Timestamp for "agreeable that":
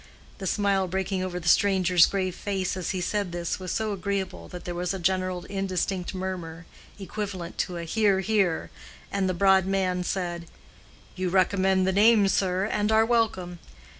3.93-4.65